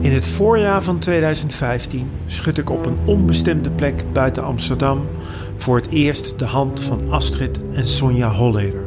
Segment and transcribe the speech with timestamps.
[0.00, 5.06] In het voorjaar van 2015 schud ik op een onbestemde plek buiten Amsterdam
[5.56, 8.84] voor het eerst de hand van Astrid en Sonja Holleder.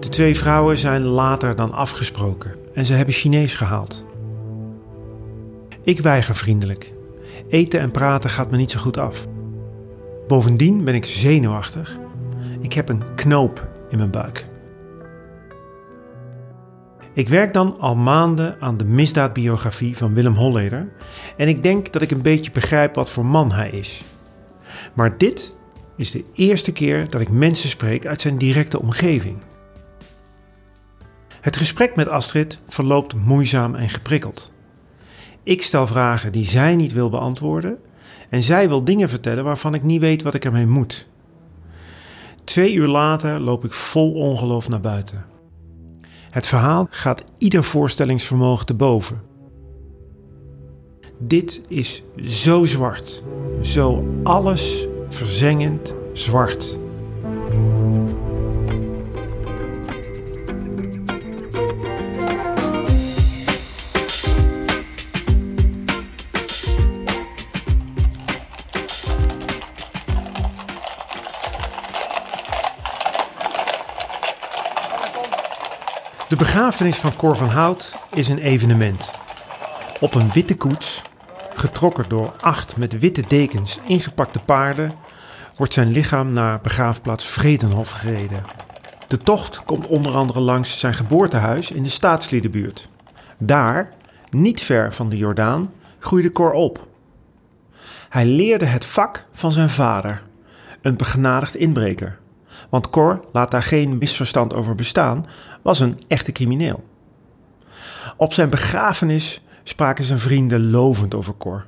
[0.00, 4.04] De twee vrouwen zijn later dan afgesproken en ze hebben Chinees gehaald.
[5.82, 6.92] Ik weiger vriendelijk.
[7.48, 9.26] Eten en praten gaat me niet zo goed af.
[10.26, 11.98] Bovendien ben ik zenuwachtig.
[12.60, 14.48] Ik heb een knoop in mijn buik.
[17.18, 20.88] Ik werk dan al maanden aan de misdaadbiografie van Willem Holleder
[21.36, 24.02] en ik denk dat ik een beetje begrijp wat voor man hij is.
[24.94, 25.54] Maar dit
[25.96, 29.36] is de eerste keer dat ik mensen spreek uit zijn directe omgeving.
[31.40, 34.52] Het gesprek met Astrid verloopt moeizaam en geprikkeld.
[35.42, 37.78] Ik stel vragen die zij niet wil beantwoorden
[38.28, 41.08] en zij wil dingen vertellen waarvan ik niet weet wat ik ermee moet.
[42.44, 45.36] Twee uur later loop ik vol ongeloof naar buiten.
[46.38, 49.22] Het verhaal gaat ieder voorstellingsvermogen te boven.
[51.18, 53.22] Dit is zo zwart,
[53.60, 56.78] zo alles verzengend zwart.
[76.28, 79.10] De begrafenis van Cor van Hout is een evenement.
[80.00, 81.02] Op een witte koets,
[81.54, 84.94] getrokken door acht met witte dekens ingepakte paarden,
[85.56, 88.44] wordt zijn lichaam naar begraafplaats Vredenhof gereden.
[89.08, 92.88] De tocht komt onder andere langs zijn geboortehuis in de staatsliedenbuurt.
[93.38, 93.92] Daar,
[94.30, 96.86] niet ver van de Jordaan, groeide Cor op.
[98.08, 100.22] Hij leerde het vak van zijn vader,
[100.82, 102.18] een begenadigd inbreker.
[102.68, 105.26] Want Cor, laat daar geen misverstand over bestaan,
[105.62, 106.84] was een echte crimineel.
[108.16, 111.66] Op zijn begrafenis spraken zijn vrienden lovend over Cor.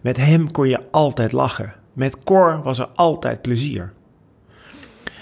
[0.00, 1.74] Met hem kon je altijd lachen.
[1.92, 3.92] Met Cor was er altijd plezier.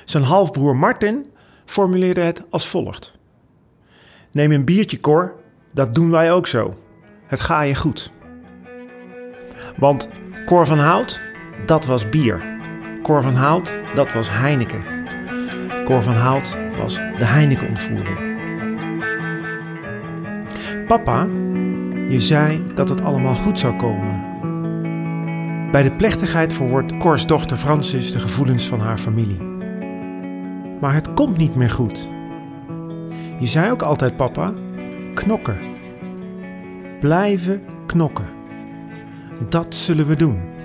[0.05, 1.27] Zijn halfbroer Martin
[1.65, 3.19] formuleerde het als volgt:
[4.33, 5.35] Neem een biertje, Cor,
[5.73, 6.75] dat doen wij ook zo.
[7.27, 8.13] Het ga je goed.
[9.77, 10.09] Want
[10.47, 11.21] Cor van Hout,
[11.67, 12.59] dat was bier.
[13.03, 15.00] Cor van Hout, dat was Heineken.
[15.91, 18.19] Cor van Hout was de Heineken-ontvoering.
[20.87, 21.25] Papa,
[22.09, 24.25] je zei dat het allemaal goed zou komen.
[25.73, 29.43] Bij de plechtigheid verwoordt Cors dochter Francis de gevoelens van haar familie.
[30.81, 32.09] Maar het komt niet meer goed.
[33.39, 34.53] Je zei ook altijd, papa,
[35.15, 35.59] knokken.
[37.01, 38.29] Blijven knokken.
[39.49, 40.60] Dat zullen we doen.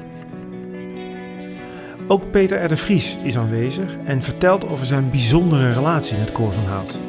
[2.07, 2.67] Ook Peter R.
[2.67, 6.99] de Vries is aanwezig en vertelt over zijn bijzondere relatie met Cor van Hout.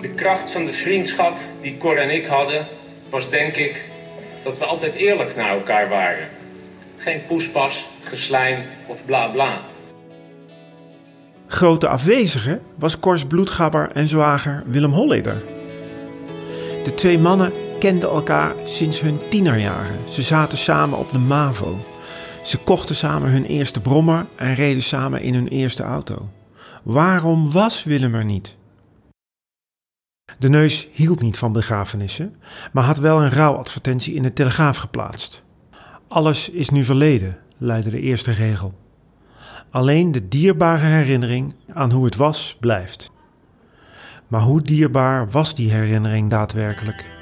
[0.00, 2.66] De kracht van de vriendschap die Cor en ik hadden,
[3.10, 3.84] was denk ik
[4.42, 6.28] dat we altijd eerlijk naar elkaar waren.
[6.96, 9.60] Geen poespas, geslijm of bla bla.
[11.46, 15.42] Grote afwezige was Cors bloedgabber en zwager Willem Holleder.
[16.84, 19.98] De twee mannen kenden elkaar sinds hun tienerjaren.
[20.08, 21.89] Ze zaten samen op de MAVO.
[22.42, 26.28] Ze kochten samen hun eerste brommer en reden samen in hun eerste auto.
[26.82, 28.56] Waarom was Willem er niet?
[30.38, 32.36] De neus hield niet van begrafenissen,
[32.72, 35.42] maar had wel een rouwadvertentie in de Telegraaf geplaatst.
[36.08, 38.72] Alles is nu verleden, luidde de eerste regel.
[39.70, 43.10] Alleen de dierbare herinnering aan hoe het was blijft.
[44.28, 47.19] Maar hoe dierbaar was die herinnering daadwerkelijk?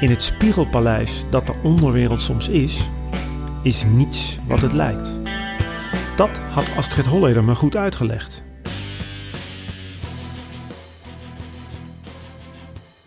[0.00, 2.88] In het spiegelpaleis dat de onderwereld soms is,
[3.62, 5.10] is niets wat het lijkt.
[6.16, 8.44] Dat had Astrid Holleder me goed uitgelegd.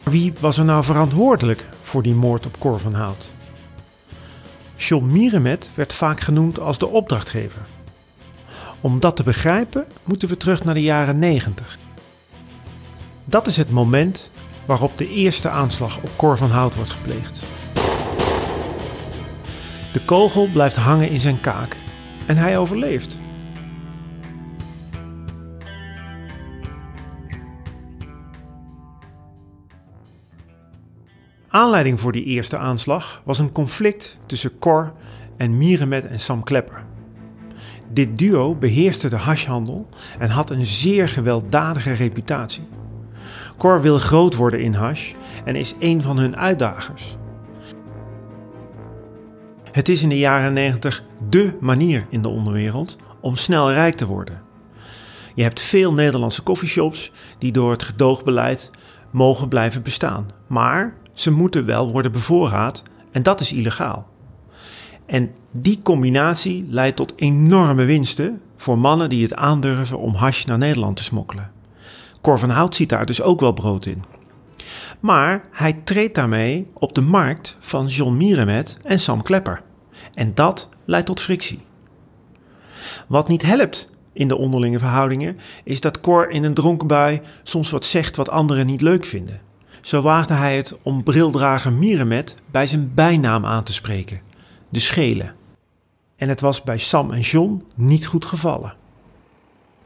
[0.04, 3.34] Wie was er nou verantwoordelijk voor die moord op Cor van Hout?
[4.76, 7.62] John Mierenmet werd vaak genoemd als de opdrachtgever.
[8.82, 11.78] Om dat te begrijpen moeten we terug naar de jaren 90.
[13.26, 14.32] Dat is het moment
[14.70, 17.44] waarop de eerste aanslag op Cor van Hout wordt gepleegd.
[19.94, 21.78] De kogel blijft hangen in zijn kaak
[22.28, 23.20] en hij overleeft.
[31.48, 34.94] Aanleiding voor die eerste aanslag was een conflict tussen Cor
[35.38, 36.84] en Mierenmet en Sam Klepper.
[37.92, 39.90] Dit duo beheerste de hashhandel
[40.20, 42.64] en had een zeer gewelddadige reputatie.
[43.60, 45.14] Cor wil groot worden in hash
[45.46, 47.18] en is een van hun uitdagers.
[49.72, 54.06] Het is in de jaren 90 dé manier in de onderwereld om snel rijk te
[54.06, 54.42] worden.
[55.36, 58.72] Je hebt veel Nederlandse coffeeshops die door het gedoogbeleid
[59.12, 60.30] mogen blijven bestaan.
[60.48, 64.08] Maar ze moeten wel worden bevoorraad en dat is illegaal.
[65.06, 70.58] En die combinatie leidt tot enorme winsten voor mannen die het aandurven om hash naar
[70.58, 71.59] Nederland te smokkelen.
[72.22, 74.04] Cor van Hout ziet daar dus ook wel brood in.
[75.00, 79.62] Maar hij treedt daarmee op de markt van John Mierenmet en Sam Klepper.
[80.14, 81.60] En dat leidt tot frictie.
[83.08, 87.70] Wat niet helpt in de onderlinge verhoudingen is dat Cor in een dronken bui soms
[87.70, 89.42] wat zegt wat anderen niet leuk vinden.
[89.82, 94.22] Zo waagde hij het om brildrager Mierenmet bij zijn bijnaam aan te spreken,
[94.70, 95.36] de Schelen.
[96.16, 98.74] En het was bij Sam en John niet goed gevallen.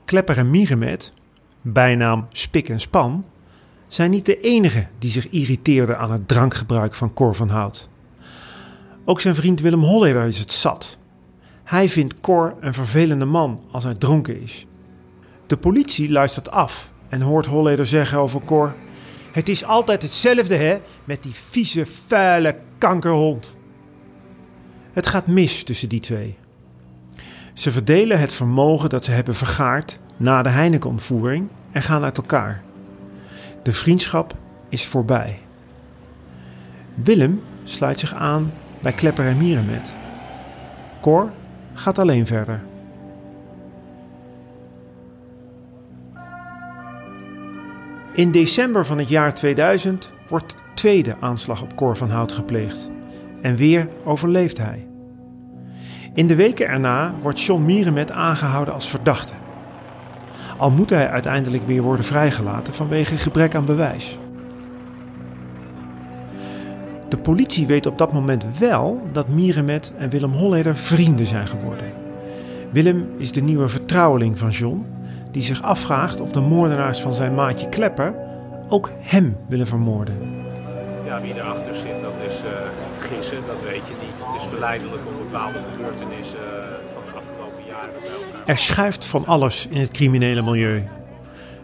[0.05, 1.13] Klepper en Mierenmet,
[1.63, 3.25] bijnaam Spik en Span,
[3.87, 7.89] zijn niet de enigen die zich irriteerden aan het drankgebruik van Cor van Hout.
[9.05, 10.97] Ook zijn vriend Willem Holleder is het zat.
[11.63, 14.65] Hij vindt Cor een vervelende man als hij dronken is.
[15.47, 18.75] De politie luistert af en hoort Holleder zeggen over Cor:
[19.31, 23.57] Het is altijd hetzelfde, hè, met die vieze, vuile kankerhond.
[24.91, 26.37] Het gaat mis tussen die twee.
[27.53, 32.61] Ze verdelen het vermogen dat ze hebben vergaard na de Heineken-ontvoering en gaan uit elkaar.
[33.63, 34.35] De vriendschap
[34.69, 35.39] is voorbij.
[36.93, 38.51] Willem sluit zich aan
[38.81, 39.95] bij Klepper en Mierenmet.
[41.01, 41.31] Cor
[41.73, 42.61] gaat alleen verder.
[48.13, 52.89] In december van het jaar 2000 wordt de tweede aanslag op Cor van Hout gepleegd.
[53.41, 54.87] En weer overleeft hij.
[56.13, 59.33] In de weken erna wordt John Mierenmet aangehouden als verdachte.
[60.57, 64.17] Al moet hij uiteindelijk weer worden vrijgelaten vanwege gebrek aan bewijs.
[67.09, 71.91] De politie weet op dat moment wel dat Mierenmet en Willem Holleder vrienden zijn geworden.
[72.71, 74.85] Willem is de nieuwe vertrouweling van John,
[75.31, 78.13] die zich afvraagt of de moordenaars van zijn maatje Klepper
[78.69, 80.15] ook hem willen vermoorden.
[81.05, 82.49] Ja, wie erachter zit, dat is uh,
[82.99, 84.25] gissen, dat weet je niet.
[84.25, 86.82] Het is verleidelijk om bepaalde gebeurtenissen uh,
[88.45, 90.83] Er schuift van alles in het criminele milieu.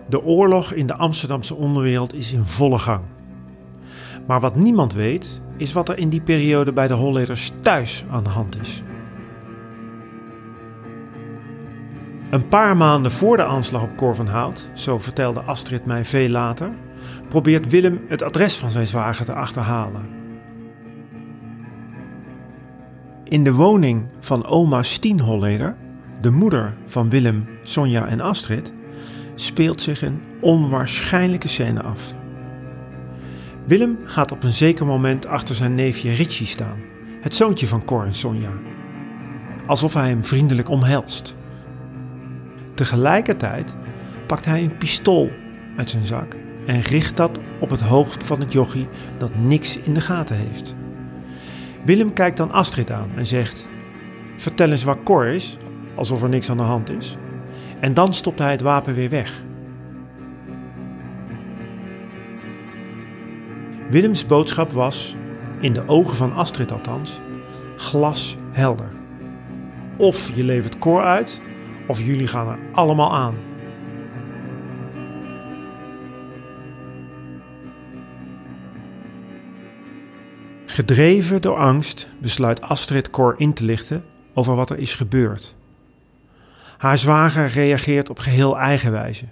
[0.09, 3.03] De oorlog in de Amsterdamse onderwereld is in volle gang.
[4.27, 8.23] Maar wat niemand weet, is wat er in die periode bij de Holleders thuis aan
[8.23, 8.83] de hand is.
[12.29, 16.29] Een paar maanden voor de aanslag op Cor van Hout, zo vertelde Astrid mij veel
[16.29, 16.69] later,
[17.29, 20.09] probeert Willem het adres van zijn zwager te achterhalen.
[23.23, 25.75] In de woning van oma Stien Holleder,
[26.21, 28.73] de moeder van Willem, Sonja en Astrid,
[29.35, 32.13] speelt zich een onwaarschijnlijke scène af.
[33.65, 36.79] Willem gaat op een zeker moment achter zijn neefje Richie staan,
[37.21, 38.51] het zoontje van Cor en Sonja.
[39.65, 41.35] Alsof hij hem vriendelijk omhelst.
[42.73, 43.75] Tegelijkertijd
[44.27, 45.31] pakt hij een pistool
[45.77, 46.35] uit zijn zak
[46.65, 50.75] en richt dat op het hoofd van het jochie dat niks in de gaten heeft.
[51.85, 53.67] Willem kijkt dan Astrid aan en zegt:
[54.37, 55.57] Vertel eens waar Cor is,
[55.99, 57.17] alsof er niks aan de hand is.
[57.79, 59.43] En dan stopt hij het wapen weer weg.
[63.89, 65.15] Willems boodschap was,
[65.59, 67.19] in de ogen van Astrid althans,
[67.75, 68.91] glashelder.
[69.97, 71.41] Of je levert Cor uit,
[71.87, 73.35] of jullie gaan er allemaal aan.
[80.65, 84.03] Gedreven door angst besluit Astrid Cor in te lichten
[84.33, 85.57] over wat er is gebeurd.
[86.79, 89.25] Haar zwager reageert op geheel eigen wijze,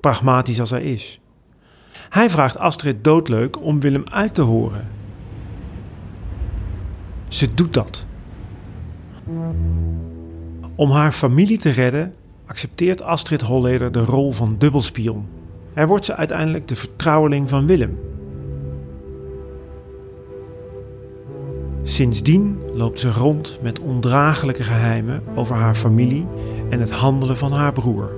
[0.00, 1.20] pragmatisch als hij is.
[2.10, 4.88] Hij vraagt Astrid doodleuk om Willem uit te horen.
[7.28, 8.06] Ze doet dat.
[10.74, 12.14] Om haar familie te redden
[12.46, 15.28] accepteert Astrid Holleder de rol van dubbelspion.
[15.74, 18.13] En wordt ze uiteindelijk de vertrouweling van Willem.
[21.86, 26.26] Sindsdien loopt ze rond met ondraaglijke geheimen over haar familie
[26.70, 28.12] en het handelen van haar broer.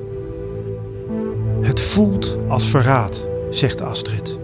[1.61, 4.39] Het voelt als verraad, zegt Astrid.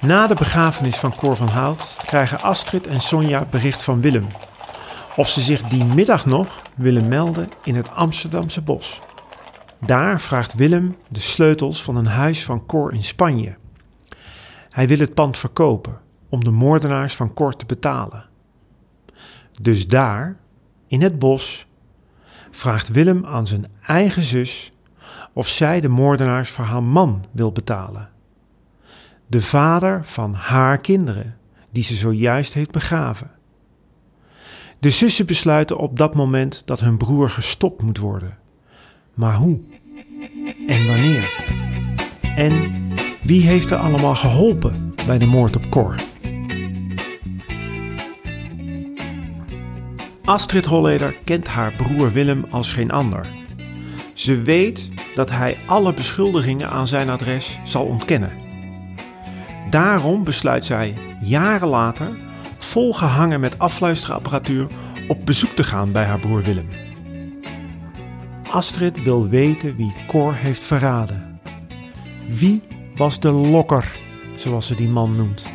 [0.00, 4.26] Na de begrafenis van Cor van Hout krijgen Astrid en Sonja bericht van Willem.
[5.16, 9.00] Of ze zich die middag nog willen melden in het Amsterdamse bos.
[9.86, 13.56] Daar vraagt Willem de sleutels van een huis van Cor in Spanje.
[14.70, 18.24] Hij wil het pand verkopen om de moordenaars van Cor te betalen.
[19.60, 20.36] Dus daar,
[20.86, 21.66] in het bos,
[22.50, 24.72] vraagt Willem aan zijn eigen zus
[25.32, 28.14] of zij de moordenaars voor haar man wil betalen
[29.26, 31.36] de vader van haar kinderen,
[31.70, 33.30] die ze zojuist heeft begraven.
[34.86, 38.38] De zussen besluiten op dat moment dat hun broer gestopt moet worden.
[39.14, 39.60] Maar hoe?
[40.66, 41.44] En wanneer?
[42.36, 42.70] En
[43.22, 45.94] wie heeft er allemaal geholpen bij de moord op Cor?
[50.24, 53.26] Astrid Holleder kent haar broer Willem als geen ander.
[54.14, 58.32] Ze weet dat hij alle beschuldigingen aan zijn adres zal ontkennen.
[59.70, 62.25] Daarom besluit zij jaren later,
[62.76, 64.66] volgehangen met afluisterapparatuur,
[65.08, 66.68] op bezoek te gaan bij haar broer Willem.
[68.50, 71.40] Astrid wil weten wie Cor heeft verraden.
[72.26, 72.62] Wie
[72.96, 73.92] was de lokker,
[74.34, 75.46] zoals ze die man noemt?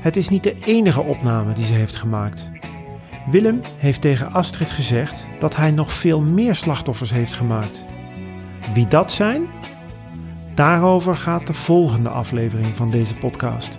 [0.00, 2.50] Het is niet de enige opname die ze heeft gemaakt.
[3.30, 7.84] Willem heeft tegen Astrid gezegd dat hij nog veel meer slachtoffers heeft gemaakt.
[8.74, 9.46] Wie dat zijn,
[10.54, 13.78] Daarover gaat de volgende aflevering van deze podcast.